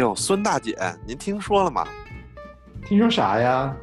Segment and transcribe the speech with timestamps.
[0.00, 0.76] 呦，孙大姐，
[1.06, 1.86] 您听说了吗？
[2.86, 3.76] 听说啥呀？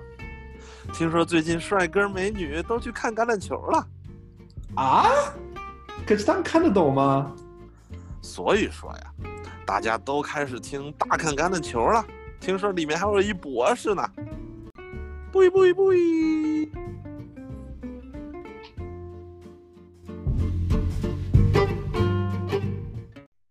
[0.92, 3.88] 听说最近帅哥美女都去看橄榄球了。
[4.76, 5.06] 啊？
[6.08, 7.32] 可是他们看得懂吗？
[8.20, 9.14] 所以说呀，
[9.64, 12.04] 大家都开始听大看橄榄球了。
[12.40, 14.04] 听说里面还有一博士呢。
[15.32, 16.72] 不一不一不一。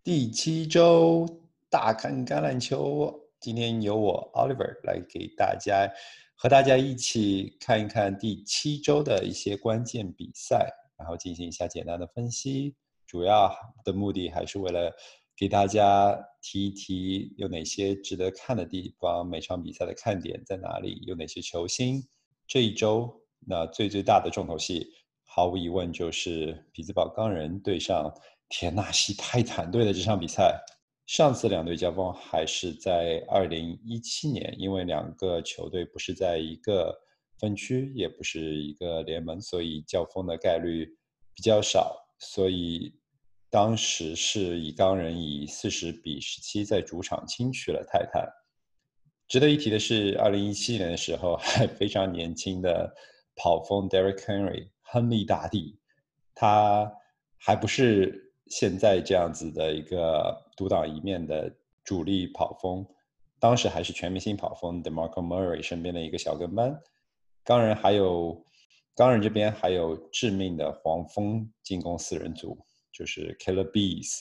[0.03, 1.29] 第七周
[1.69, 5.91] 大看橄榄球，今天由我 Oliver 来给大家
[6.37, 12.77] 和大家一起看一看第七周的一些关键比赛，然后进行一下简单的分析。
[13.07, 13.53] 主要
[13.85, 14.93] 的目的还是为了
[15.37, 22.01] 给大家提一提有哪些值得看的地方，每场比赛的看点在哪里，有哪些球星。
[22.47, 24.87] 这一周那最最大的重头戏，
[25.25, 28.13] 毫无疑问就是匹兹堡钢人对上。
[28.49, 30.57] 田纳西泰坦队的这场比赛，
[31.07, 36.93] 上次两队交锋还是在二零一七年，因为两个球队不是在一个
[37.39, 40.85] 分区，也不是一个联盟，所以交锋的概率
[41.33, 41.97] 比较少。
[42.19, 42.93] 所以
[43.49, 48.29] 当时是以钢人以四十比十七在主场轻取了泰坦。
[49.29, 52.93] 值得一提的是，二零一七年的时候 还非常年轻的
[53.37, 55.79] 跑锋 Derek Henry 亨利大帝，
[56.35, 56.93] 他
[57.39, 58.26] 还不是。
[58.49, 61.53] 现在这样子的一个独当一面的
[61.83, 62.87] 主力跑锋，
[63.41, 66.81] 当时还是全明星跑锋 Demarco Murray 身边的一个小跟班。
[67.45, 68.45] 钢人还有
[68.95, 72.57] 钢人这边还有致命的黄蜂进攻四人组，
[72.93, 74.21] 就是 Killer Bees，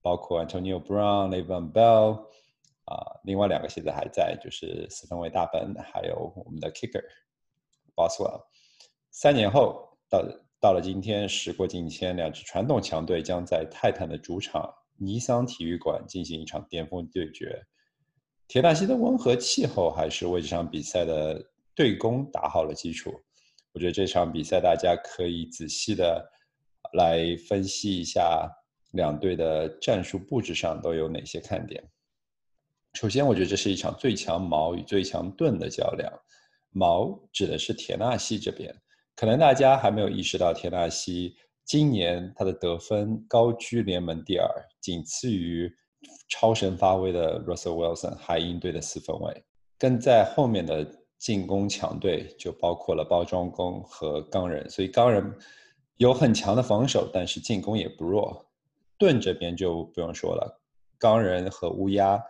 [0.00, 2.26] 包括 Antonio Brown、Levan Bell
[2.84, 7.04] 啊，另外两个现在还在，就是四分卫大本，还有我们的 Kicker
[7.96, 8.44] Boswell。
[9.10, 10.22] 三年后到。
[10.64, 17.62] 到了今天，时过境迁，两支传统强队将在泰坦的主场尼桑体育馆进行一场巅峰对决。
[18.48, 21.38] 铁纳西的温和气候还是为这场比赛的
[21.74, 23.12] 对攻打好了基础。
[23.74, 26.26] 我觉得这场比赛大家可以仔细的
[26.94, 28.50] 来分析一下
[28.92, 31.84] 两队的战术布置上都有哪些看点。
[32.94, 36.10] 首先，我觉得这是一场最强矛与最强盾的较量。
[36.70, 38.74] 矛指的是铁纳西这边。
[39.16, 44.48] 可能大家还没有意识到，田纳西今年他的得分高居联盟第二，
[44.80, 45.72] 仅次于
[46.28, 49.44] 超神发挥的 Russell Wilson 海鹰队的四分卫。
[49.78, 50.84] 跟在后面的
[51.18, 55.32] 进攻强队就包括了包装工和钢人，所以钢人
[55.96, 58.44] 有很强的防守，但是进攻也不弱。
[58.98, 60.60] 盾这边就不用说了，
[60.98, 62.20] 钢人和乌鸦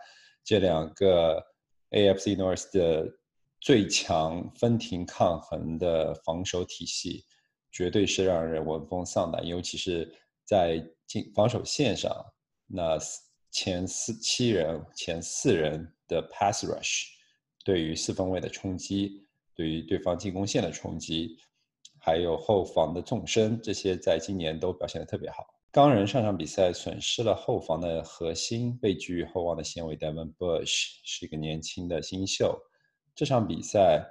[0.43, 1.43] 这两个
[1.89, 3.07] AFC North 的。
[3.65, 7.25] 最强分庭抗衡的防守体系，
[7.71, 9.43] 绝对是让人闻风丧胆。
[9.43, 10.13] 尤其是
[10.45, 10.77] 在
[11.07, 12.15] 进防守线上，
[12.67, 12.95] 那
[13.49, 17.05] 前四七人、前四人的 pass rush，
[17.63, 19.25] 对于四分卫的冲击，
[19.55, 21.35] 对于对方进攻线的冲击，
[21.97, 25.43] 还有后防的纵深，这些在今年都表现的特别好。
[25.71, 32.55] 钢人上场比赛损失了后防的核心，被寄予厚望的纤维 Devon Bush 是一个年轻的新秀。
[33.15, 34.05] 这场比赛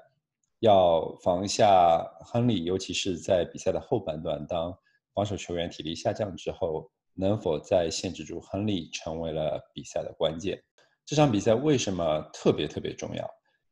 [0.60, 4.75] 要防下亨利，尤其是在比赛的后半段，当
[5.12, 10.59] 防守球员体力下降之后，能否再限制住亨利，成为了比赛的关键。
[11.04, 13.28] 这场比赛为什么特别特别重要？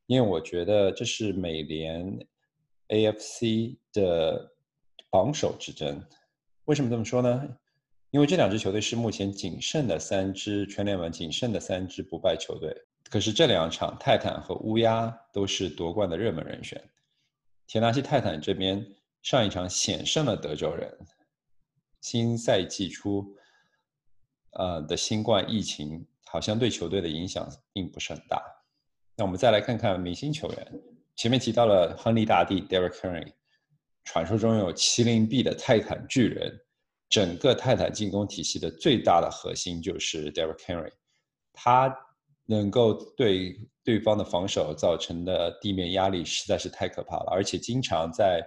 [0.07, 2.19] 因为我觉得这是美联
[2.89, 4.53] AFC 的
[5.09, 6.05] 榜首之争。
[6.67, 7.57] 为什么这么说呢？
[8.11, 12.77] 因为这两支球队是目前仅剩的三支全联盟仅剩的三支不败球队。
[13.13, 16.83] 可是这两场，泰坦和乌鸦都是夺冠的热门人选。
[17.67, 18.83] 田纳西泰坦这边
[19.21, 20.91] 上一场险胜了德州人。
[22.01, 23.37] 新赛季初，
[24.53, 28.43] 呃的新冠疫情好像对球队的影响并不是很大。
[29.15, 30.73] 那我们再来看看明星球员。
[31.15, 33.31] 前面提到了亨利大帝 Derek Henry，
[34.05, 36.59] 传说中有麒麟臂的泰坦巨人。
[37.11, 40.93] 整个泰坦进攻体系的最大的核心就是 Derek Henry，
[41.53, 41.95] 他。
[42.47, 48.47] 能够对对方的防守造成的地面压力实在是太可怕了，而且经常在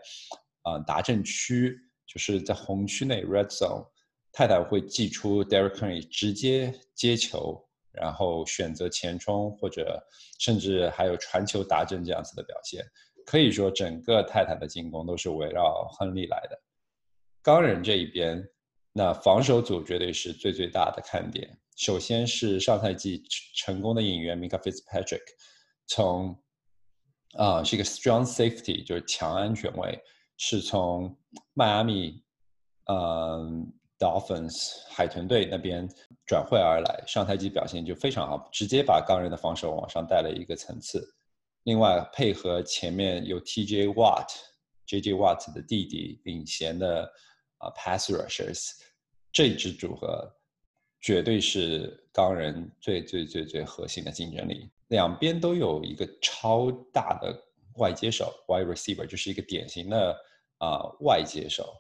[0.64, 3.86] 啊达阵区，就是在红区内 （red zone），
[4.32, 10.02] 泰坦会寄出 Derek Henry 直接接球，然后选择前冲或者
[10.40, 12.86] 甚至还有传球达阵这样子的表现。
[13.26, 16.62] 可以说，整个泰坦的进攻都是围绕亨利来的。
[17.42, 18.48] 钢人这一边，
[18.94, 21.58] 那防守组绝对是最最大的看点。
[21.76, 23.22] 首先是上赛季
[23.56, 25.24] 成功的引援 Mika Fitzpatrick，
[25.88, 26.42] 从
[27.38, 30.02] 啊是一个 strong safety，就是强安全位，
[30.38, 31.18] 是从
[31.54, 32.24] 迈阿密
[32.86, 35.88] 嗯 Dolphins 海豚队那边
[36.26, 41.06] 转会而来，上赛季表现就非常好，直接把钢人的防守往上带了一个层次。
[41.64, 44.28] 另外配合前面有 TJ Watt、
[44.88, 47.10] JJ Watt 的弟弟领衔的
[47.58, 48.72] 啊 Pass Rushers，
[49.32, 50.32] 这支组合
[51.06, 54.68] 绝对是钢人最最最最核心的竞争力。
[54.88, 57.32] 两边都有一个超大的
[57.76, 60.18] 外接手 Wide Receiver，就是一个典型的
[60.58, 61.76] 啊外接手。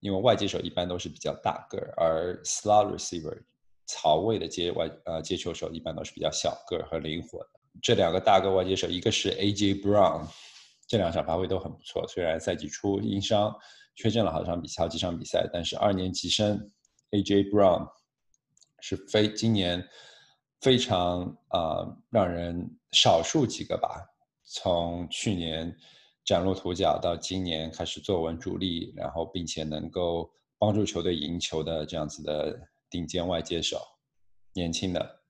[0.00, 3.38] 因为外接手一般都是比较大个儿，而 slot receiver
[3.86, 7.50] 槽位的接外呃接球手一般都是比较小个儿和灵活的。
[7.82, 10.26] 这两个大个外接手，一个是 AJ Brown，
[10.88, 12.08] 这两场发挥都很不错。
[12.08, 13.54] 虽然赛季初因伤
[13.94, 16.70] 缺阵了好场比好几场比赛，但是二年级生
[17.10, 17.86] AJ Brown
[18.86, 19.82] 是非今年
[20.60, 24.04] 非常啊让人少数几个吧，
[24.44, 25.74] 从去年。
[26.26, 32.58] 崭露头角，到今年开始坐稳主力，然后并且能够帮助球队赢球的这样子的
[32.88, 33.78] 顶尖外接手，
[34.54, 35.20] 年轻的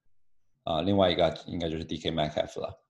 [0.62, 2.12] 啊，另外一个应该就是 D.K.
[2.12, 2.80] Metcalf 了。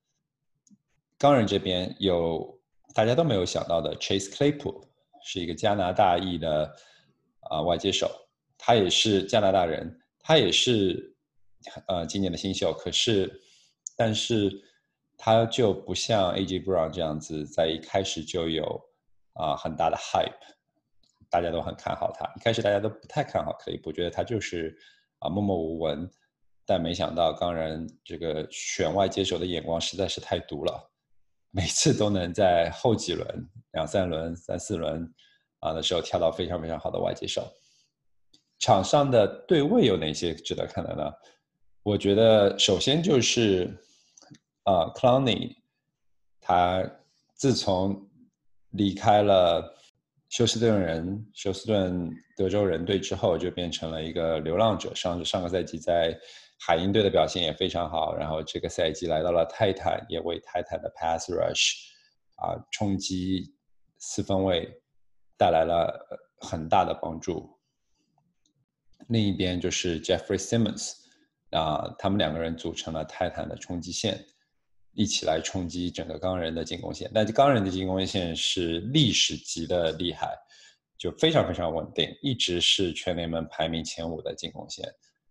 [1.17, 2.61] 钢人这边有
[2.93, 4.87] 大家都没有想到的 Chase Claypool，
[5.25, 6.77] 是一个加拿大裔的
[7.49, 8.11] 啊外接手，
[8.59, 11.15] 他也是加拿大人，他也是
[11.87, 13.41] 呃今年的新秀，可是
[13.97, 14.51] 但是。
[15.17, 16.59] 他就不像 A.J.
[16.59, 18.65] Brown 这样子，在一开始就有
[19.35, 20.35] 啊很大的 hype，
[21.31, 22.27] 大家都很看好他。
[22.37, 24.77] 一开始大家都不太看好克利普，觉得他就是
[25.21, 26.11] 啊默默无闻。
[26.67, 30.91] 但没想到钢人这个选外接手的眼光实在是太毒了，
[31.53, 35.09] 每次都能在后几轮、两三轮、三四轮
[35.61, 37.49] 啊的时候跳到非常非常好的外接手。
[38.65, 41.13] 场上的对位有哪些值得看的呢？
[41.83, 43.71] 我觉得首先就是。
[44.67, 45.55] 啊 c l o w n y
[46.41, 46.83] 他
[47.35, 48.09] 自从
[48.71, 49.63] 离开了
[50.31, 54.95] 休斯顿人、休斯顿德州人队之后，就变成了一个流浪者。
[54.95, 56.19] 上上个赛季在
[56.59, 61.75] 海鹰队的表现也非常好，然后这个赛季来到了泰坦，也为泰坦的 Pass Rush
[62.37, 63.55] 啊冲击
[63.99, 64.67] 四分卫
[65.37, 65.93] 带来了
[66.41, 67.54] 很大的帮助。
[69.09, 70.93] 另一边就是 Jeffrey Simmons
[71.51, 74.25] 啊，他们两个人组成了泰坦的冲击线。
[74.97, 80.33] 一起来冲击整个钢人的进攻线，但钢人的进攻线是历史级的厉害，
[80.97, 84.89] 就非常非常稳定，一直是全联盟排名前五的进攻线。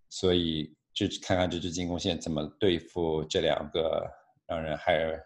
[0.09, 4.05] 所以就看看这支进攻线怎么对付这两个
[4.45, 5.17] 让人骇人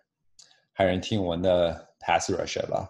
[0.76, 2.88] 骇人听闻的 pass rusher 吧。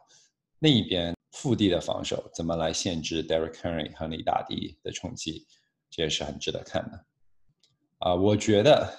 [0.60, 5.46] 另一边腹地的防守怎么来限制 Derek Henry 和李大迪的冲击，
[5.90, 7.06] 这也是很值得看的。
[8.00, 8.94] 啊，我觉得。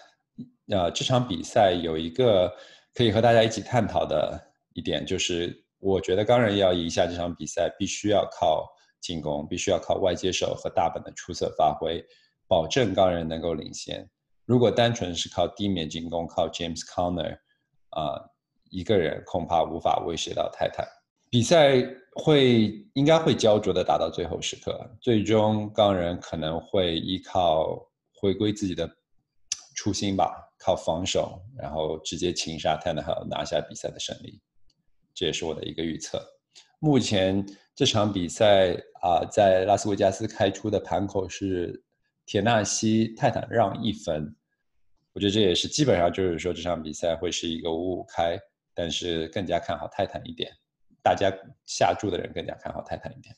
[0.70, 2.54] 呃，这场比赛有一个
[2.92, 4.38] 可以和大家一起探讨的
[4.74, 8.68] 一点，就是我觉得钢人要赢下这场比赛，必须要靠
[9.00, 12.04] 进攻，必须要靠外接手和大本的出色发挥，
[12.46, 14.06] 保证钢人能够领先。
[14.44, 17.38] 如果单纯是靠地面进攻，靠 James Conner
[17.88, 18.22] 啊
[18.70, 20.86] 一个人，恐怕无法威胁到泰坦。
[21.30, 21.82] 比赛
[22.14, 28.88] 会应该会焦灼的打到最后时刻，最终钢人可能会依靠回归自己的。
[29.76, 34.40] 初心吧，靠防守，然后直接擒杀泰坦和拿下比赛的胜利，
[35.14, 36.20] 这也是我的一个预测。
[36.80, 37.46] 目前
[37.76, 41.80] 这场比赛啊，在拉斯维加斯开出的盘口是
[42.26, 44.34] 田纳西泰坦让一分，
[45.12, 48.36] 我觉得这也是基本上就是说这场比赛会是一个五五开，
[48.74, 50.52] 但是更加看好泰坦一点，
[51.08, 51.34] 大家
[51.64, 53.34] 下注的人更加看好泰坦一点。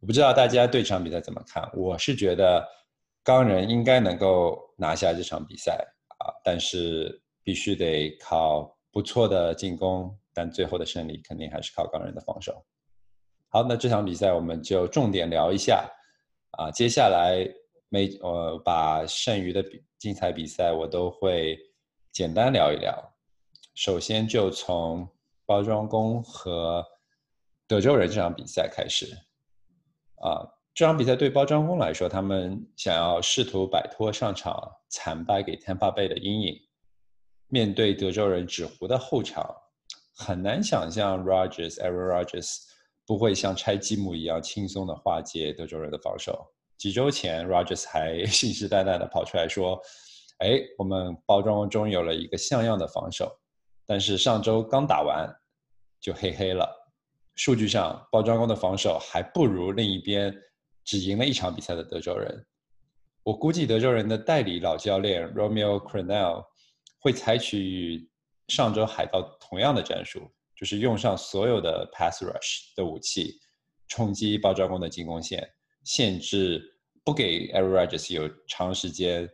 [0.00, 2.66] 我不知道大家对这场比赛怎么看，我是觉得。
[3.22, 5.72] 钢人应该能够拿下这场比赛
[6.18, 12.64] 啊，但是必须得靠不错的进攻，但最后的胜利肯定还是靠钢人的防守。
[13.50, 15.86] 好，那这场比赛我们就重点聊一下
[16.52, 17.46] 啊，接下来
[17.90, 21.58] 每呃把剩余的比精彩比赛我都会
[22.10, 22.98] 简单聊一聊。
[23.74, 25.06] 首先就从
[25.50, 26.86] 包装工和
[27.66, 29.06] 德州人这场比赛开始
[30.22, 30.46] 啊。
[30.72, 36.56] 这场比赛对包装工来说，他们想要试图摆脱上场惨败给 Tampa Bay 的阴影。
[37.48, 39.52] 面对德州人纸糊的后场，
[40.14, 42.58] 很难想象 Rogers、Aaron Rogers
[43.04, 46.46] 不会像拆积木一样轻松的化解德州人的防守。
[46.78, 49.80] 几周前，Rogers 还 信誓旦旦的跑出来说
[50.38, 53.36] ：“哎，我们包装工终于有了一个像样的防守。”
[53.84, 55.28] 但是上周刚打完
[56.00, 56.68] 就黑黑了。
[57.36, 60.34] 数据上，包装工的防守还不如另一边。
[60.82, 62.44] 只赢了一场比赛的德州人，
[63.22, 66.42] 我估计德州人的代理老教练 Romeo crenel
[66.98, 68.10] 会采取与
[68.48, 73.38] 上周海盗同样的战术，就是用上所有的 pass rush 的武器，
[73.88, 75.48] 冲击包装工的进攻线，
[75.84, 76.60] 限制，
[77.04, 79.28] 不给 Aaron Rodgers 有长时间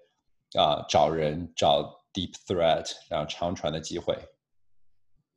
[0.58, 4.18] 啊、找人找 deep threat 然后长传的机会，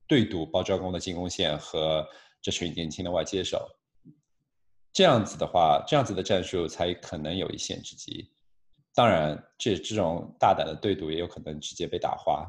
[0.10, 2.04] 对赌包装工的进攻线和
[2.42, 3.70] 这群年轻的外接手。
[4.92, 8.32] 这样子的话，这样子的战术才可能有一线之机。
[8.96, 12.44] 当然，这这种大胆的对赌也有可能直接被打花。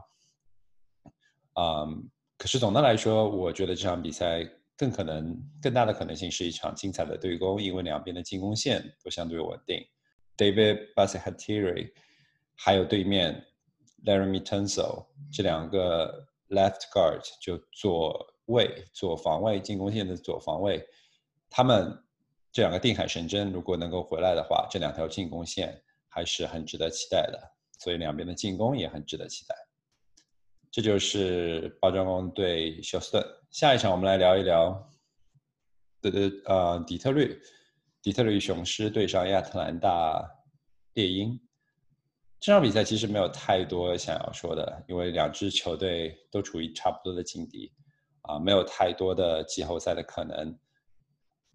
[1.60, 4.42] 嗯，可是总的来说，我觉得这场比赛
[4.74, 9.86] 更可能、更大的可能性是一场精彩的对攻，因为两边的进攻线都相对稳定。
[10.38, 11.92] David b a s s e t i r i
[12.56, 13.44] 还有对面
[14.06, 20.86] Laramie Tunsil 这两个 left guard 就左卫、左防卫进攻线的左防卫，
[21.48, 21.96] 他们
[22.52, 27.40] 这两个定海神针如果能够回来的话，这两条进攻线还是很值得期待的。
[27.78, 29.54] 所以两边的进攻也很值得期待。
[30.70, 33.24] 这就是包装工对休斯顿。
[33.50, 34.90] 下一场我们来聊一聊
[36.00, 37.40] 对对呃底特律，
[38.02, 40.30] 底特律雄狮对上亚特兰大
[40.92, 41.40] 猎鹰。
[42.40, 47.70] 这场比赛其实没有太多想要说的，因为两支球队都处于差不多的境地，
[48.22, 50.58] 啊，没有太多的季后赛的可能，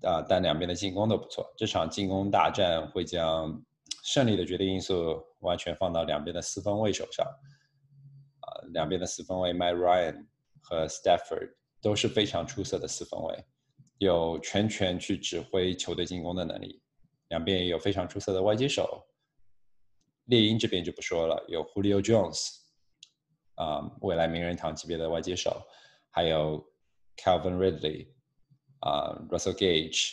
[0.04, 1.52] 啊，但两边的进攻都不错。
[1.58, 3.60] 这场进攻大战会将
[4.04, 7.26] 胜利的决定因素完全放到两边的四分卫手上。
[8.42, 10.28] 啊两边的四分卫 Matt Ryan
[10.62, 13.44] 和 Stafford 都是非常出色的四分卫，
[13.98, 16.80] 有全权去指挥球队进攻的能力。
[17.30, 19.04] 两边也有非常出色的外接手。
[20.26, 22.50] 猎鹰这边就不说了，有 Julio Jones，
[23.56, 25.62] 啊，未来名人堂级别的外接手，
[26.10, 26.64] 还有
[27.18, 28.08] Calvin Ridley，
[28.80, 30.12] 啊，Russell Gage。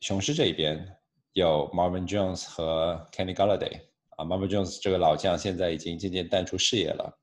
[0.00, 0.86] 雄狮这一边
[1.32, 3.80] 有 Marvin Jones 和 Kenny Galladay，
[4.16, 7.18] 啊，Marvin Jones 这个老将现在已经渐渐淡出视野了。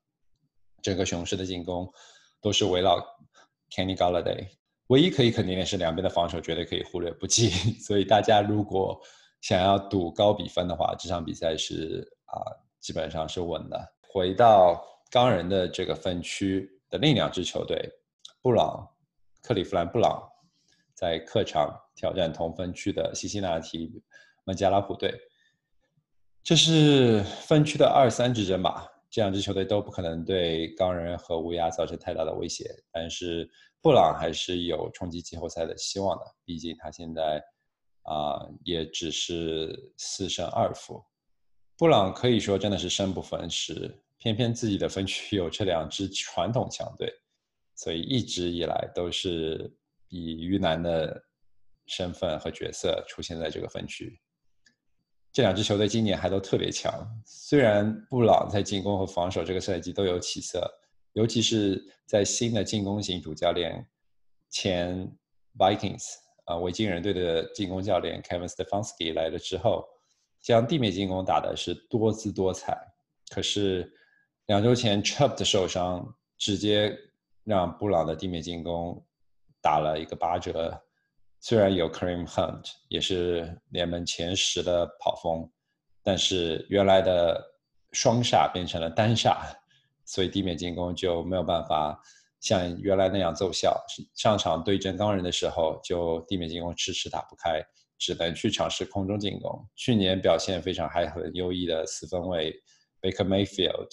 [0.82, 1.88] 整个雄狮的进攻
[2.40, 2.98] 都是围绕
[3.70, 4.48] Kenny Galladay，
[4.88, 7.50] 唯一可以肯定的是两边的防守绝对可以忽略不计。
[7.78, 9.00] 所以大家如果
[9.42, 13.94] 想要赌高比分的话，这场比赛是啊基本上是稳的。
[14.08, 17.90] 回到钢人的这个分区的另两支球队，
[18.42, 18.86] 布朗
[19.40, 20.22] 克利夫兰布朗
[20.94, 24.02] 在客场挑战同分区的西西那提
[24.44, 25.14] 孟加拉虎队，
[26.42, 28.88] 这是分区的二三之争吧。
[29.10, 33.48] 这两支球队都不可能对钢人和乌鸦造成太大的威胁，但是
[33.80, 36.24] 布朗还是有冲击季后赛的希望的。
[36.44, 37.42] 毕竟他现在
[38.02, 41.04] 啊也只是四胜二负。
[41.82, 47.12] 布朗可以说真的是生不逢时，偏偏自己的分区有这两支传统强队，
[47.74, 49.68] 所以一直以来都是
[50.06, 51.20] 以鱼腩的
[51.86, 54.16] 身份和角色出现在这个分区。
[55.32, 60.64] 这两支球队今年还都特别强，虽然布朗在进攻和防守这个赛季都有起色，
[61.14, 63.84] 尤其是在新的进攻型主教练
[64.50, 65.12] 前
[65.58, 66.04] Vikings
[66.44, 69.84] 啊维京人队的进攻教练 Kevin Stefanski 来了之后，
[70.42, 72.76] 将地面进攻打的是多姿多彩。
[73.30, 73.90] 可是
[74.46, 76.94] 两周前 Chubb 的受伤，直接
[77.44, 79.02] 让布朗的地面进攻
[79.62, 80.82] 打了一个八折。
[81.40, 85.50] 虽然有 Kareem Hunt，也是联盟前十的跑锋，
[86.02, 87.42] 但是原来的
[87.92, 89.38] 双煞变成了单煞，
[90.04, 92.00] 所以地面进攻就没有办法
[92.38, 93.76] 像原来那样奏效。
[94.14, 97.60] 上场对阵钢人的时候，就地面进攻迟迟打不开，
[98.02, 99.64] 只能去尝试空中进攻。
[99.76, 102.52] 去年表现非常还很优异的四分卫
[103.00, 103.88] Baker Mayfield，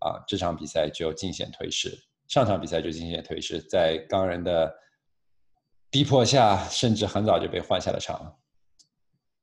[0.00, 1.96] 啊，这场比赛就尽显颓势。
[2.26, 4.74] 上场比赛就尽显颓势，在钢人的。
[5.88, 8.36] 逼迫下，甚至很早就被换下了场。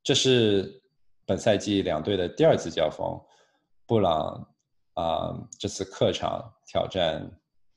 [0.04, 0.82] 这是
[1.24, 3.18] 本赛季两队的第二次交锋。
[3.86, 4.46] 布朗
[4.92, 7.28] 啊，这次客场挑战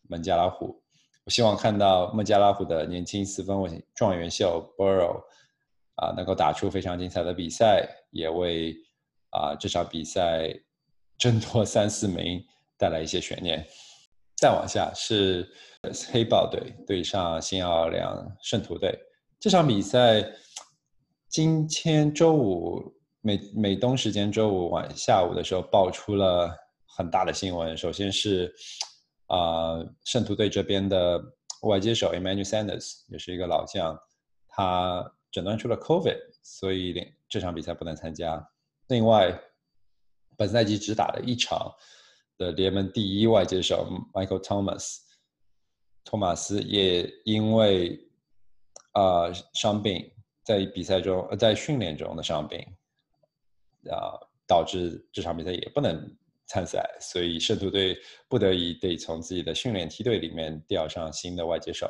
[0.10, 0.84] 孟加拉虎。
[1.24, 5.24] 我希望看到孟加拉虎的年轻四分卫状元秀 Burrow
[5.98, 8.75] 啊，能够打出非常精彩的比赛，也为
[9.30, 10.50] 啊这场比赛
[11.18, 12.44] 争夺三四名
[12.77, 13.63] 带来一些悬念。
[14.36, 15.48] 再往下是。
[16.12, 18.94] 黑豹队对上新奥尔良圣徒队
[19.39, 20.25] 这场比赛，
[21.30, 26.54] 今天周五美美东时间周五晚下午的时候爆出了
[26.88, 27.77] 很大的新闻。
[27.77, 28.54] 首先是
[29.27, 31.22] 啊，圣徒队这边的
[31.62, 33.98] 外接手 Emmanuel Sanders 也是一个老将，
[34.50, 36.94] 他诊断出了 COVID，所以
[37.30, 38.48] 这场比赛不能参加。
[38.88, 39.38] 另外，
[40.38, 41.74] 本赛季只打了一场
[42.38, 45.00] 的联盟第一外接手 Michael Thomas。
[46.04, 48.00] 托马斯也因为
[48.94, 50.10] 啊伤病，
[50.44, 52.60] 在比赛中呃在训练中的伤病
[53.92, 54.16] 啊，
[54.48, 56.16] 导致这场比赛也不能
[56.46, 57.98] 参赛，所以圣徒队
[58.30, 61.90] 不得已得从自己的训练梯队里面调上新的外接手，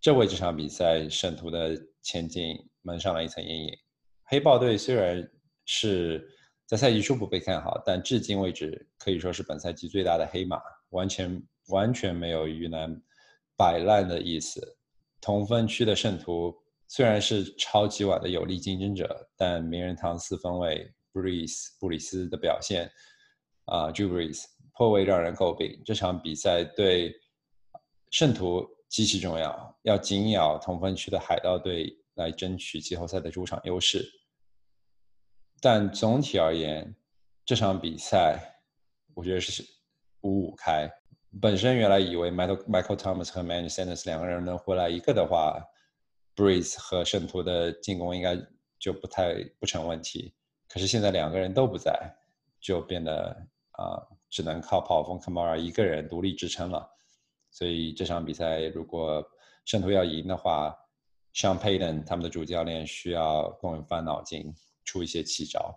[0.00, 3.76] 这为这场比赛圣徒的前景蒙上了一层阴影。
[4.24, 5.28] 黑豹队虽然
[5.64, 6.28] 是
[6.66, 10.60] 在赛季初不被看好，但至今为止可以说是本赛季最大的黑马，
[10.90, 13.00] 完全完全没有遇难
[13.56, 14.76] 摆烂的意思。
[15.20, 16.54] 同分区的圣徒
[16.88, 22.90] 虽然是超级碗的有力竞争者，但名人堂四分卫 Breeze 布里斯的表现
[23.64, 25.82] 啊 j u Breeze 颇为让人诟病。
[25.84, 27.12] 这场比赛对
[28.10, 34.04] 圣徒极其重要，要紧咬同分区的海盗队来争取季后赛的主场优势。
[35.60, 36.94] 但总体而言，
[37.44, 38.38] 这场比赛
[39.14, 39.64] 我觉得是
[40.20, 40.88] 五五开。
[41.40, 45.60] 本身原来以为 Michael Michael Thomas 和 Manny Sanders 两个人能回来一个的话
[46.34, 48.38] ，Breeze 和圣徒的进攻应该
[48.78, 50.34] 就不太不成问题。
[50.68, 52.14] 可是现在两个人都不在，
[52.60, 53.36] 就变得
[53.72, 54.00] 啊，
[54.30, 56.88] 只能靠跑锋 Kamara 一个人独立支撑了。
[57.56, 59.26] 所以这场比赛如果
[59.64, 60.76] 圣徒要赢的话
[61.34, 65.74] ，Sean Payton 他们的主教练需要更翻脑筋，出一些奇招。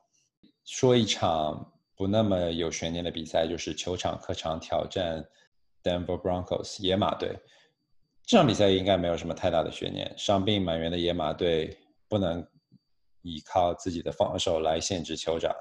[0.65, 5.25] 说一场不那么有悬念的比赛，就是球场客场挑战。
[5.81, 7.33] Denver Broncos 野马队
[8.25, 10.13] 这场比赛应该没有什么太大的悬念。
[10.17, 11.77] 伤病满员的野马队
[12.09, 12.45] 不能
[13.21, 15.55] 依靠自己的防守来限制酋长。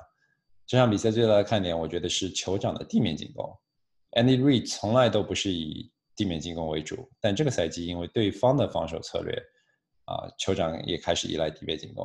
[0.67, 3.57] 这场比赛最大的看点，我觉得是酋长的地面进攻。
[4.11, 9.33] Andy Reid 从来都不是以地面进攻为主，但这个赛季因为对方的防守策略，
[10.07, 12.05] 啊，酋长也开始依赖地面进攻，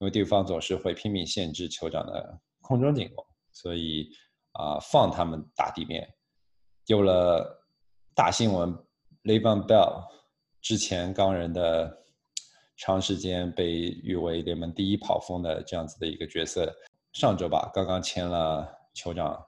[0.00, 4.10] 因为对方总是会拼命限制酋长的空中进攻，所以
[4.52, 6.06] 啊，放他们打地面。
[6.88, 7.58] 有了
[8.14, 8.68] 大新闻
[9.22, 10.04] l e v a n Bell
[10.60, 11.90] 之前钢人的
[12.76, 13.70] 长时间被
[14.02, 16.70] 誉为联盟第一跑锋的这样子的一个角色，
[17.14, 19.42] 上周吧刚刚签了酋长，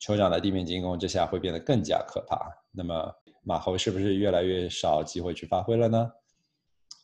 [0.00, 2.50] 酋长的地面进攻这下会变得更加可怕。
[2.72, 3.14] 那么
[3.44, 6.10] 马猴是不是越来越少机会去发挥了呢？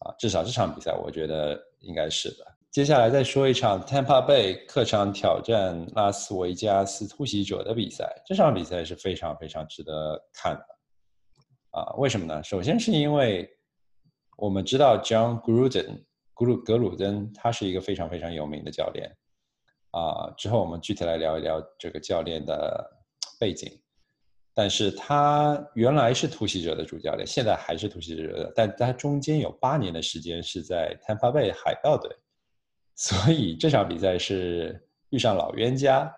[0.00, 2.46] 啊，至少这场比赛我觉得应该是的。
[2.70, 8.08] 接下来再说一场 Tampa Bay 客场挑战拉斯维加斯突袭者的比赛。
[8.24, 12.42] 这场比赛是非常非常值得看的，啊，为什么呢？
[12.42, 13.46] 首先是因为
[14.38, 19.10] 我们知道 John Gruden 格鲁格鲁登他是一个非常非常有名的教练，
[19.90, 22.88] 啊，之后我们具体来聊一聊这个教练的
[23.38, 23.68] 背景。
[24.54, 32.10] 但是他原来是突袭者的主教练，现在还是突袭者的，但他中间有八年的时间是在 Tampa Bay 海盗队。
[32.96, 36.12] 所以这场比赛是遇上老冤家，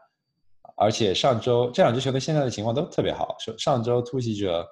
[0.76, 3.36] 而且上周这两支球队现在的情况都特别好。
[3.38, 4.66] 上上周突袭者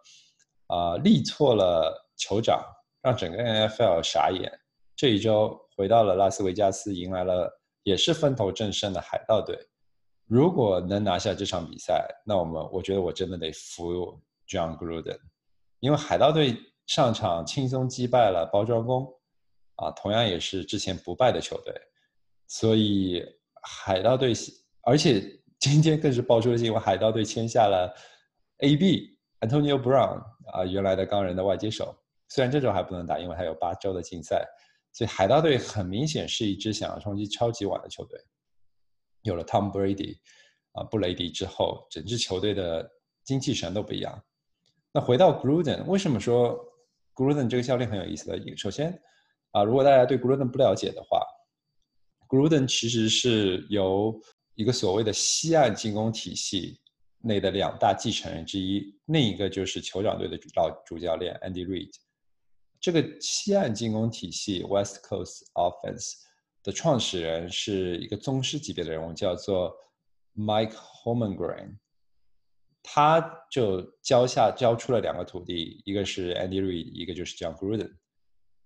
[0.67, 2.65] 啊力挫了酋长，
[3.03, 4.51] 让整个 NFL 傻眼。
[4.97, 7.49] 这一周回到了拉斯维加斯，迎来了
[7.85, 9.57] 也是风头正盛的海盗队。
[10.31, 14.17] 如果能拿下这场比赛，那我们我觉得我真的得服
[14.47, 15.19] John Gruden，
[15.81, 19.13] 因为海盗队上场轻松击败了包装工，
[19.75, 21.75] 啊，同样也是之前不败的球队。
[22.47, 23.25] 所以
[23.61, 24.33] 海盗队，
[24.83, 25.21] 而且
[25.59, 27.93] 今天更是爆出了新闻，海盗队签下了
[28.59, 29.19] A.B.
[29.41, 31.93] Antonio Brown 啊，原来的钢人的外接手。
[32.29, 34.47] 虽然这周还不能打，因为还有八周的竞赛。
[34.93, 38.17] 所以海盗队很明显是一支想要冲击超级碗的球队。
[39.23, 40.19] 有了 Tom Brady
[40.73, 42.91] 啊，布雷迪之后，整支球队的
[43.25, 44.23] 精气神都不一样。
[44.93, 46.59] 那回到 Gruden，为什么说
[47.15, 48.57] Gruden 这个教练很有意思的？
[48.57, 49.01] 首先
[49.53, 51.25] 啊，如果大家对 Gruden 不了解的话
[52.29, 54.21] ，Gruden 其实是由
[54.55, 56.81] 一个所谓的西岸进攻体系
[57.19, 61.93] 内的两大继承人之一，另一个就是酋长队的主老主教练 Andy Reid。
[62.81, 66.15] 这个西岸进攻体系 West Coast Offense
[66.63, 69.75] 的创始人是一个宗师级别的人物，叫做
[70.37, 71.77] Mike Holmgren。
[72.83, 73.21] 他
[73.51, 77.93] 就教下教出了两个徒弟，一个是 Andy Reid，一个就是 John Gruden。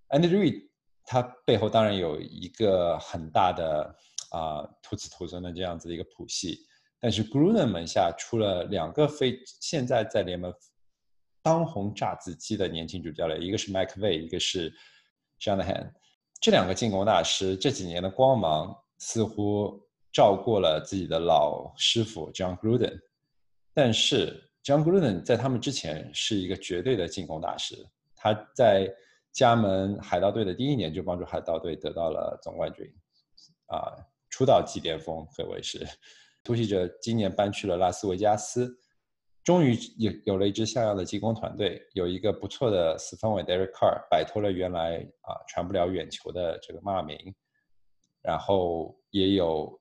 [0.09, 0.69] Andy Reid。
[1.07, 3.95] 他背后当然有一个很大的
[4.31, 6.57] 啊徒子徒孙的这样子的一个谱系，
[6.99, 10.51] 但是 Gruden 门下出了两个非现在在联盟
[11.43, 14.73] 当红炸子鸡的年轻主教练，一个是 Mike v a y 一个是
[15.39, 15.91] Shanahan，
[16.45, 19.81] 这两个进攻大师这几年的光芒似乎
[20.13, 22.99] 照过了自己的老师傅 John Gruden，
[23.73, 27.75] 但是 John Gruden 在他们之前是一个绝对的进攻大师，
[28.15, 28.87] 他在。
[29.33, 32.89] 加盟海盗队的第一年就帮助海盗队得到了总冠军，
[33.65, 33.91] 啊，
[34.29, 35.85] 出道即巅峰，可谓是。
[36.41, 38.73] 突袭者今年搬去了拉斯维加斯，
[39.45, 47.15] 终于有有了一支像样的进攻团队，有一个不错的四分卫 Derek Carr，摆脱了原来啊传不了远球的这个骂名，
[48.23, 49.79] 然后也有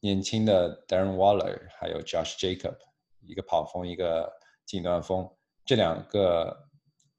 [0.00, 2.76] 年轻的 Darren Waller，还有 Josh Jacob，
[3.22, 4.30] 一个跑锋，一个
[4.66, 5.26] 近端锋，
[5.64, 6.54] 这两个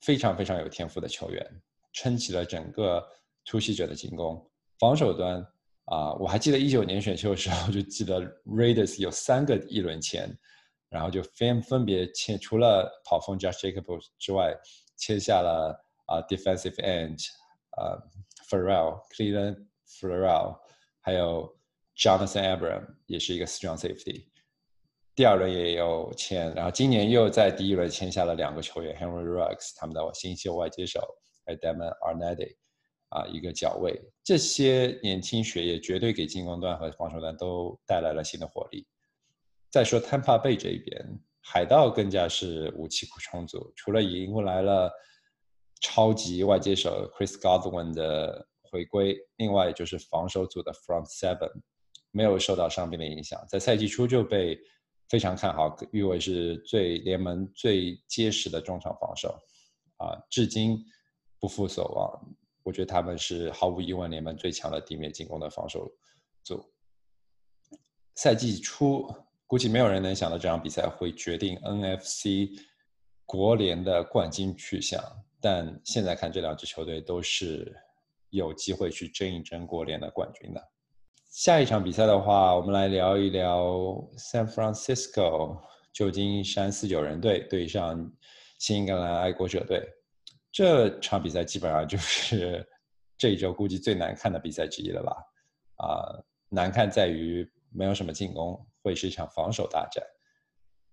[0.02, 1.62] 非常非常有天赋的球员。
[1.94, 3.04] 撑起了整个
[3.44, 5.44] 突袭者的进攻，防守端
[5.86, 10.30] 啊，我还记得一九年选秀的时候，就记得 Raiders 有三个一轮签，
[10.90, 14.56] 然后就分分别签，除了跑锋 Josh Jacobs 之外，
[14.96, 17.28] 签下了啊 defensive end
[17.72, 18.00] 啊
[18.50, 20.58] Farrell Cleveland Farrell，
[21.02, 21.58] 还有
[21.98, 24.28] Jonathan Abram 也是一个 strong safety。
[25.14, 31.02] 第二轮也有签，然后今年又在第一轮签下了两个球员，Henry Ruggs 他们的新秀外接手，
[31.44, 32.56] 还有 Damon Arnady
[33.10, 38.86] 啊一个角位，这些年轻血液绝对给进攻端和防守端都带来了新的活力。
[39.70, 44.92] 再说 Tampa Bay 这一边，海盗更加是武器库充足，除了迎来了
[45.82, 51.52] 超级外接手 Chris Godwin 的回归，另外就是防守组的 Front Seven
[52.12, 54.60] 没有受到伤病的影响，在赛季初就被。
[55.10, 59.30] 非常看好，誉为是最联盟最结实的中场防守，
[60.00, 60.78] 啊，至今
[61.40, 62.36] 不负所望。
[62.64, 65.90] 我觉得他们是毫无疑问联盟最强的地面进攻的防守
[66.44, 66.62] 组。
[68.16, 69.08] 赛季初，
[69.48, 72.50] 估计没有人能想到这场比赛会决定 NFC
[73.26, 75.02] 国联的冠军去向，
[75.40, 77.74] 但现在看这两支球队都是
[78.30, 80.62] 有机会去争一争国联的冠军的。
[81.30, 83.64] 下一场比赛的话，我们来聊一聊
[84.18, 85.62] San Francisco
[85.94, 88.12] 旧金山四九人队对上
[88.60, 89.82] 新英格兰爱国者队。
[90.52, 92.68] 这场比赛基本上就是
[93.18, 95.12] 这一周估计最难看的比赛之一了吧？
[95.78, 100.04] 啊，难看在于没有什么进攻，会是一场防守大战。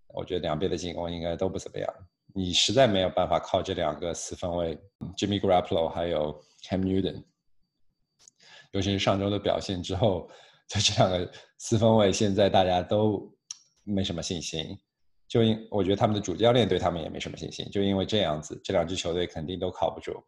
[0.09, 1.89] 我觉得两边的进攻应该都不怎么样。
[2.35, 4.77] 你实在没有办法靠这两个四分卫
[5.17, 7.23] Jimmy Garoppolo 还有 Cam Newton。
[8.73, 10.29] 尤其是上周的表现之后，
[10.69, 13.33] 就这两个四分卫现在大家都
[13.85, 14.77] 没什么信心。
[15.29, 17.69] 就因我觉得他们的主教练对他们也没什么信心。
[17.71, 20.23] 就因为这样子，这两支球队肯定都靠不住。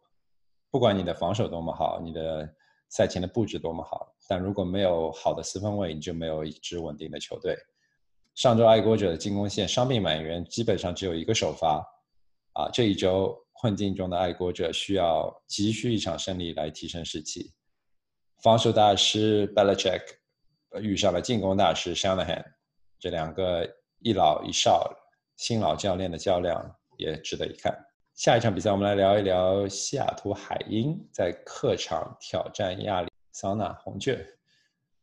[0.69, 2.49] 不管你的防守多么好，你的
[2.89, 7.55] 赛前的布置多么好，但如果没有好的四分卫，你就没有一支稳定的球队。
[8.35, 11.83] 上周爱国者的进攻线伤病满员，基本上只有一个首发。
[12.53, 17.53] 啊，这一周困境中的爱国者需要急需一场胜利来提升士气。
[18.41, 20.01] 防守大师 Belichick
[20.81, 22.43] 遇上了进攻大师 Shanahan，
[22.99, 23.67] 这两个
[23.99, 24.91] 一老一少、
[25.35, 27.86] 新老教练的较量也值得一看。
[28.17, 34.17] 下一场比赛，我们来聊一聊西雅图海鹰在客场挑战亚利桑那红雀。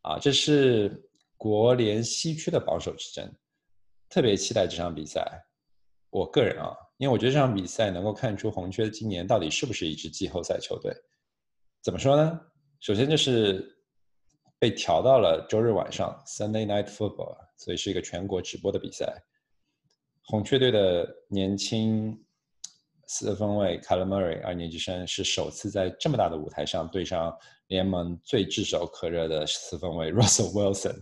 [0.00, 1.00] 啊，这是
[1.36, 3.32] 国联西区的榜首之争，
[4.08, 5.24] 特别期待这场比赛。
[6.10, 10.92] 我个人啊，因为我觉得这场比赛能够看出红雀今年到底是不是一支季后赛球队。
[11.82, 12.40] 怎么说呢？
[12.80, 13.64] 首先就是
[14.58, 19.22] 被调到了周日晚上 Sunday Night Football，所以是一个全国直播的比赛。
[20.24, 22.23] 红雀队的年轻
[23.06, 27.36] 四分卫 c a l a Murray 二年级生是首次在这么大的舞台上对上
[27.66, 30.96] 联盟最炙手可热的四分卫 Russell Wilson，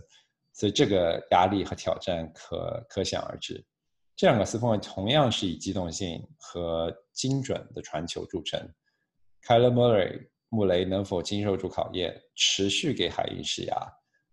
[0.53, 3.63] 所以这个压力和挑战可可想而知。
[4.15, 8.59] 这两个四分卫同样是以机动性和精准的传球著称
[9.41, 10.27] c a l a Murray。
[10.55, 13.75] 穆雷能否经受住考验，持续给海鹰施压？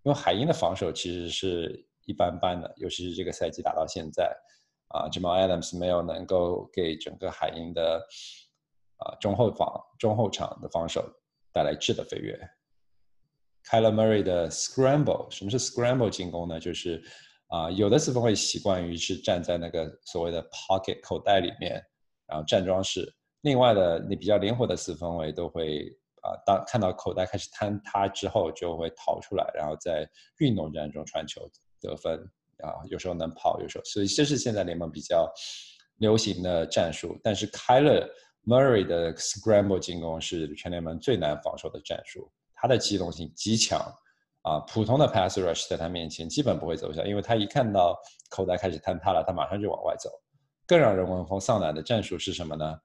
[0.02, 4.30] 因为海鹰的防守其实是一般般的，尤其是这个赛季打到现在，
[4.90, 8.00] 啊，Jamal Adams 没有能够给整个海鹰的
[8.98, 11.05] 啊中后防、中后场的防守
[11.53, 12.38] 带来质的飞跃。
[13.64, 16.61] Kyler Murray 的 Scramble，什么是 Scramble 进攻呢？
[16.61, 17.03] 就是
[17.48, 21.83] 啊，有的四分卫习惯于是站在那个所谓的 Pocket 口袋里面，
[22.26, 23.03] 然后站桩式；
[23.40, 25.96] 另外的你比较灵活的四分卫都会。
[26.22, 31.50] 啊，当看到口袋开始坍塌之后，就会逃出来，然后在运动战中传球
[31.81, 32.31] 得分。
[32.62, 35.31] 啊，有时候能跑，有时候，所以这是现在联盟比较
[35.96, 37.18] 流行的战术。
[37.23, 38.09] 但是开了
[38.46, 42.31] Murray 的 Scramble 进攻是全联盟最难防守的战术。
[42.55, 43.81] 他的机动性极强，
[44.42, 47.99] 啊，普通的 Pass Rush 在他面前基本不会走下，因为他一看到
[48.31, 50.11] 口袋开始坍塌了，他马上就往外走。
[50.66, 52.79] 更让人闻风丧胆的战术是什么呢？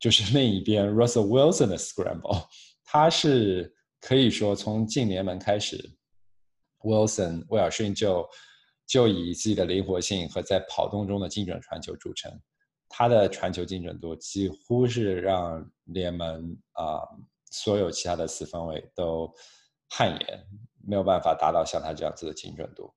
[0.00, 2.46] 就是另一边 Russell Wilson 的 Scramble。
[2.84, 5.76] 他是可以说从进联盟开始
[6.80, 8.26] ，Wilson 威尔逊就
[8.88, 12.32] 就以自己的灵活性和在跑动中的精准传球著称。
[12.88, 17.02] 他的传球精准度几乎是让联盟啊
[17.52, 19.32] 所有其他的四分卫都
[19.90, 20.46] 汗颜，
[20.84, 22.92] 没有办法达到像他这样子的精准度。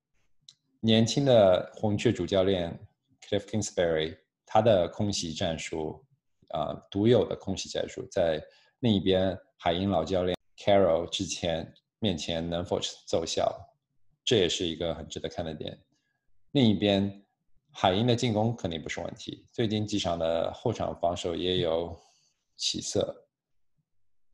[0.80, 2.80] 年轻的红雀主教练
[3.28, 6.04] Cliff Kingsbury，他的空袭战术
[6.50, 8.42] 啊独有的空袭战术在。
[8.84, 13.56] 另一边，海鹰老教练 Carroll 之前面前能否奏效，
[14.24, 15.78] 这也是一个很值得看的点。
[16.52, 17.24] 另一边，
[17.72, 21.98] 海鹰的进攻肯定不是问题，最近几场的后场防守也有
[22.58, 23.28] 起色。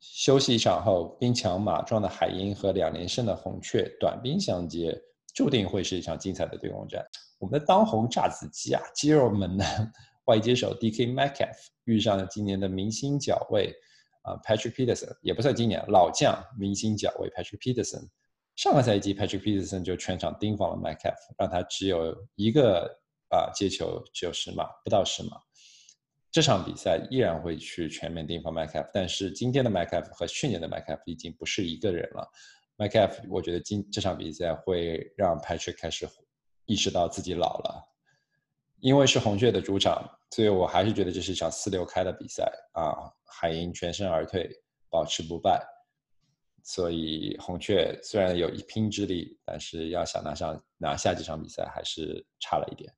[0.00, 4.96] 休息一场后，兵强马壮的海鹰和两连胜的红雀短兵相接，
[5.34, 7.04] 注定会是一场精彩的对攻战。
[7.38, 9.92] 我们的当红炸子鸡啊，肌肉猛男
[10.26, 11.06] 外接手 D.K.
[11.06, 13.74] Metcalf 遇上了今年的明星角卫
[14.22, 18.08] 啊 Patrick Peterson，也不算今年老将明星角卫 Patrick Peterson。
[18.58, 22.90] 上个赛季 Patrick Peterson 就全场盯防了 Metcalf，让他只有一个
[23.28, 25.36] 啊接球只有十码，不到十码。
[26.28, 32.28] 这场比赛依然会去全面盯防 Metcalf，但是今天的 Metcalf 和去年的 Metcalf 已经不是一个人了。
[32.78, 36.08] Metcalf 我觉得今这场比赛会让 Patrick 开始
[36.64, 37.80] 意识到自己老了。
[38.80, 42.42] 因为是红雀的主场，所以我还是觉得这是一场四六开的比赛
[42.72, 43.08] 啊！
[43.24, 44.50] 海鹰全身而退，
[44.90, 45.64] 保持不败，
[46.68, 52.92] 所以红雀虽然有一拼之力，但是要想拿上拿下这场比赛还是差了一点。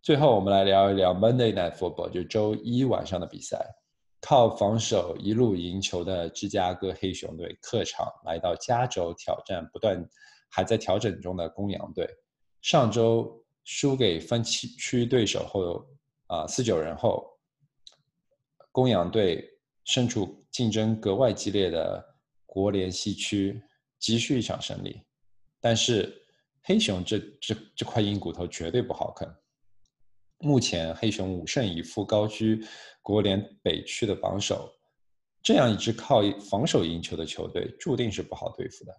[0.00, 3.58] 最后，我们来聊一聊 Monday Night Football，就周一晚上的比赛。
[4.20, 10.08] 靠防守一路赢球的芝加哥黑熊队客场来到加州挑战不断
[10.48, 12.08] 还在调整中的公羊队。
[12.62, 13.40] 上周。
[13.66, 15.82] 输给分区区对手后，
[16.26, 17.26] 啊，四九人后，
[18.70, 19.42] 公羊队
[19.86, 22.13] 身处竞争格外激烈的
[22.54, 23.60] 国联西区，
[23.98, 25.02] 急需一场胜利。
[25.60, 26.24] 但是
[26.62, 29.28] 黑熊这这这块硬骨头绝对不好啃。
[30.38, 32.64] 目前黑熊五胜一负，高居
[33.02, 34.72] 国联北区的榜首。
[35.42, 38.96] 这样一支靠防守赢球的球队，注定是不好对付的。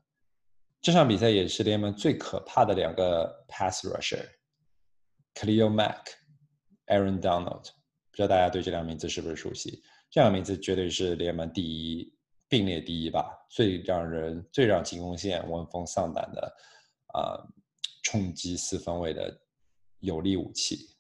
[0.82, 4.26] 这场比赛也是联盟最可怕的两个 pass rusher。
[5.34, 6.04] Cleo Mack、
[6.88, 7.64] Aaron Donald，
[8.12, 9.82] 不知道大家对这两个名字是不是熟悉？
[10.12, 12.14] 这两个名字绝对是联盟第一，
[12.48, 16.56] 并列第一吧，最让人最让进攻线闻风丧胆的
[17.14, 17.40] 啊，
[18.04, 19.36] 冲击四分位的
[20.00, 20.96] 有力武器。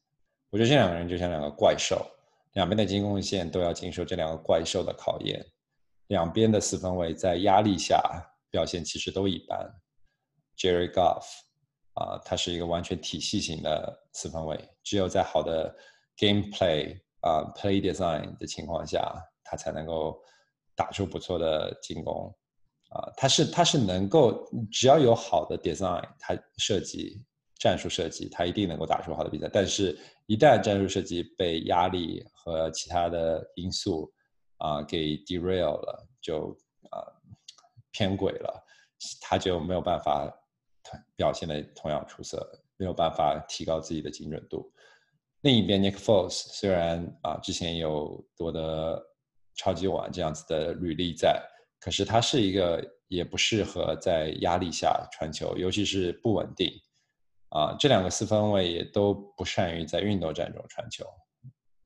[0.49, 2.05] 我觉得这两个人就像两个怪兽，
[2.53, 5.45] 两边的进攻线都要经受这两个怪兽的考验。
[6.07, 7.99] 两边的四分位在压力下
[8.49, 9.69] 表现其实都一般。
[10.57, 11.25] Jerry Goff。
[11.95, 15.73] 啊，他是一个完全体系型的四分卫，只有在好的
[16.17, 20.21] gameplay 啊 play design 的情况下，他才能够
[20.75, 22.33] 打出不错的进攻。
[22.89, 27.23] 啊，他是他是能够只要有好的 design，他设计
[27.59, 29.49] 战术设计，他一定能够打出好的比赛。
[29.51, 34.11] 但是，一旦战术设计被压力和其他的因素
[34.57, 36.55] 啊给 derail 了，就
[36.91, 37.01] 啊
[37.91, 38.63] 偏轨了，
[39.21, 40.31] 他就没有办法。
[41.15, 44.71] 表现的同样出色，没有办法提高自己的精准度。
[45.41, 49.03] 另一边，Nick Foles 虽然啊之前有夺得
[49.55, 51.41] 超级碗这样子的履历在，
[51.79, 56.71] 可是他是一个也不适合在压力下传球，尤其是不稳定。
[57.49, 61.05] 啊，这两个四分卫也都不善于在运动战中传球，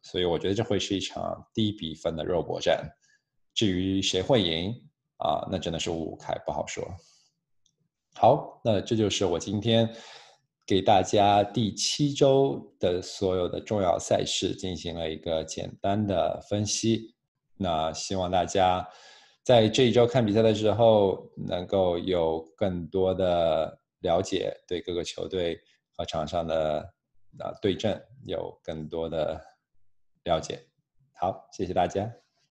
[0.02, 2.90] 所以我觉得这会是一场低比分的肉搏战。
[3.54, 4.74] 至于谁会赢
[5.18, 6.84] 啊，那真的是五五开，不好说。
[8.16, 9.88] 好，那这就是我今天
[10.66, 17.14] 给大家第七周的所有的重要赛事进行了一个简单的分析。
[17.62, 18.88] 那希望大家
[19.44, 25.60] 在这一周看比赛的时候，能够有更多的了解，对各个球队
[25.98, 26.80] 和场上的
[27.38, 29.40] 啊对阵有更多的
[30.24, 30.60] 了解。
[31.14, 32.10] 好，谢谢大家。